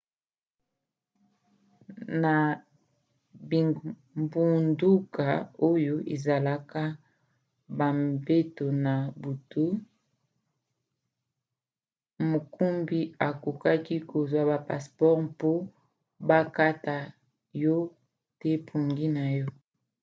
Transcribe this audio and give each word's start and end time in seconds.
na 2.21 2.35
bingbunduka 3.49 5.27
oyo 5.69 5.95
ezalaka 6.13 6.81
bambeto 7.77 8.65
na 8.85 8.95
butu 9.21 9.65
mokumbi 12.29 12.99
akoki 13.27 13.95
kozwa 14.09 14.41
ba 14.49 14.57
passeport 14.67 15.17
mpo 15.29 15.51
bakata 16.27 16.97
yo 17.63 17.75
te 18.39 18.51
pongi 18.67 19.07
na 19.17 19.25
yo 19.37 19.47